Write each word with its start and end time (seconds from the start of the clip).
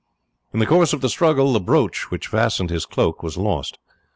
In 0.51 0.59
the 0.59 0.65
course 0.65 0.93
of 0.93 1.01
the 1.01 1.09
struggle 1.09 1.53
the 1.53 1.59
brooch 1.59 2.09
which 2.09 2.25
fastened 2.25 2.71
his 2.71 2.87
cloak 2.87 3.21
was 3.21 3.37
lost. 3.37 3.77